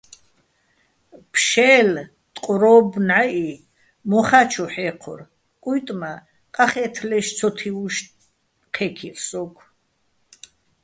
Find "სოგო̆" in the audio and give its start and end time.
9.27-9.65